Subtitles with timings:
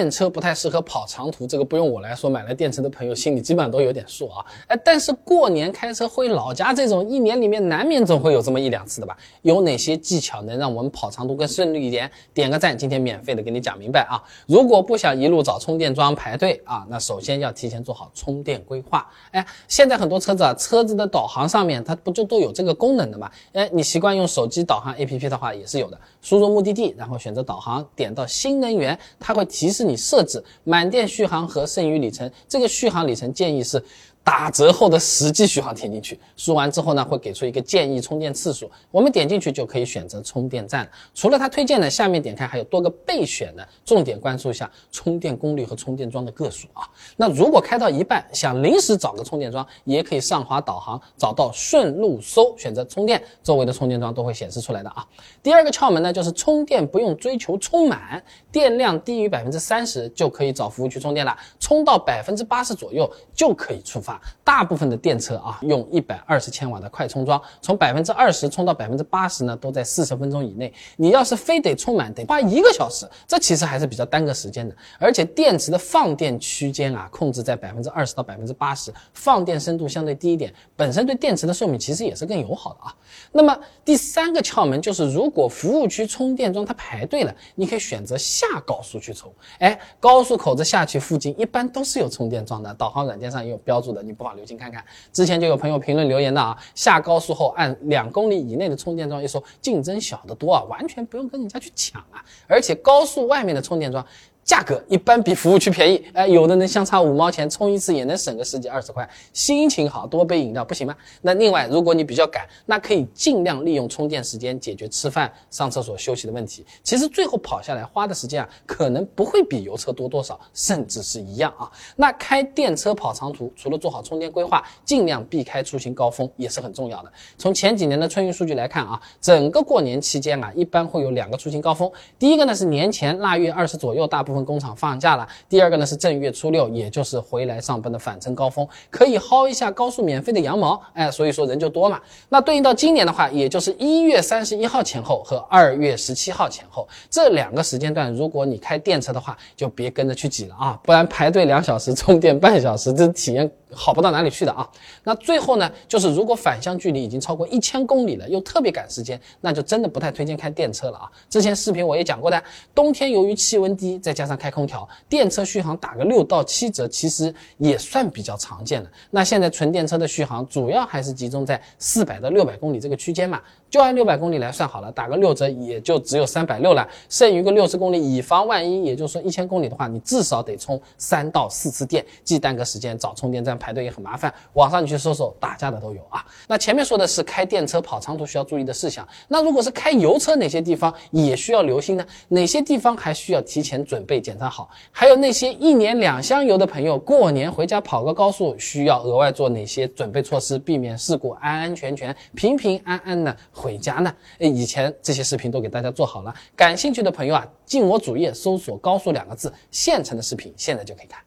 [0.00, 4.42] 电车不太适合跑长途，这个不用我来说，买了电池的朋友心里基本上都有点数啊。
[4.66, 9.14] 哎，但是过年开车回老家这种，一年里面难免总会有这么一两次的吧？
[9.42, 12.10] 有哪些技巧能让我们跑长途更顺利一点？
[12.32, 14.16] 点个赞，今天免费的给你讲明白啊！
[14.46, 19.06] 如果不想一路找充电桩排队啊，那首先要提前做好充电规划。
[19.32, 23.30] 哎，现在很多车子啊，车子的导航上面它不就都有这个功能的嘛？
[23.52, 26.00] 哎，你习惯用手机导航 APP 的话，也是有的。
[26.22, 32.30] 输入目的地，然后选择导航，点到新能源，它会提示你你设置满电续航和剩余里程。
[32.48, 33.82] 这个续航里程建议是。
[34.22, 40.88] 打折后的实际续航填进去，输完之后呢，会给出一个建议充电次数，我们点进去就可以选择充电站。
[41.14, 46.88] 除了它推荐的，下面点开还有多个备选的，重点关注一下充电功率和充电桩的个数啊。
[47.16, 55.04] 那如果开到一半想临时找个充电桩，也可以上滑导航，找到顺路搜，选择充电，周围的充电桩都会显示出来的啊。
[55.42, 64.09] 第二个窍门呢，就是充电不用追求充满，电量低于百分之三十就可以找服务区充电了，充到百分之八十左右就可以出发。
[64.42, 70.72] 大部分的电车啊，用一百二十千瓦的快充桩，从百分之二十充到百分之八十呢，都在四十分钟以内。
[70.96, 74.74] 你要是非得充满，得花一个小时，这其实还是比较耽搁时间的。
[74.98, 82.94] 而且电池的放电区间啊，控制在百分之二十到百分之八十，放电深度相对低一点，本身对电池的寿命其实也是更友好的啊。
[83.32, 89.32] 那么第三个窍门就是，如果服务区充电桩它排队了，你可以选择下高速去充。
[89.58, 93.99] 哎，高速口子下去附近一般都是有充电桩的，导航软件上也有标注的。
[94.02, 104.04] 你不妨留心看看，之前就有朋友评论留言的啊，下高速后按两公里以内的充电桩，一说竞争小得多啊，完全不用跟人家去抢啊，而且高速外面的充电桩。
[104.50, 109.08] 价格一般比服务区便宜，哎，有的能相差五毛钱，充一次也能省个十几二十块。
[109.32, 110.92] 心情好，多杯饮料不行吗？
[111.22, 116.66] 那另外，如果你比较赶，那可以尽量利用充电时间解决吃饭、上厕所、休息的问题。
[116.82, 121.70] 其实最后跑下来花的时间啊，可能不会比油车多多少，甚至是一样啊。
[121.94, 127.12] 那开电车跑长途，除了做好充电规划，尽量避开出行高峰也是很重要的。
[127.38, 131.88] 从前几年的春运数据来看啊，整个过年期间啊，一般会有两个出行高峰。
[132.18, 135.26] 第一个呢是年前腊月二十左右，大部分工厂放假了。
[135.48, 142.00] 第二个呢是正月初六，也就是回来上班的返程高峰，可以薅一下高速免费的羊毛，哎，所以说人就多嘛。
[142.28, 153.50] 那对应到今年的话，也就是一月三十一号前后和二月十七号前后这两个时间段，如果你开电车的话，就别跟着去挤了啊，不然排队两小时，充电半小时，这体验。
[153.72, 154.68] 好不到哪里去的啊！
[155.04, 161.10] 那最后呢，就是如果返乡距离已经超过一千公里了，又特别赶时间，那就真的不太推荐开电车了啊！
[161.28, 162.42] 之前视频我也讲过的，
[162.74, 168.90] 冬天由于气温低，再加上开空调，电车续航打个六到七折，其实也算比较常见的。
[169.10, 183.59] 那现在纯电车的续航主要还是集中在四百到六百公里这个区间嘛，就按六百公里来算好了，打个六折也就只有三百六了，剩余个六十公里，以防万一，也就是说一千公里的话，你至少得充三到四次电，既耽搁时间找充电站。
[183.60, 186.24] 排队也很麻烦，网上你去搜搜，打架的都有啊。
[186.48, 192.04] 那前面说的是开电车跑长途需要注意的事项，那如果是开油车，哪些地方也需要留心呢？
[192.28, 194.70] 哪些地方还需要提前准备检查好？
[194.90, 204.12] 还有那些一年两箱油的朋友，过年回家跑个高速，需要额外做哪些准备措施，避免事故，安安全全、平平安安的回家呢？
[204.38, 211.20] 哎，以前这些视频都给大家做好了，感兴趣的朋友啊，进我主页搜索“高速”两个字，现成的视频现在就可以看。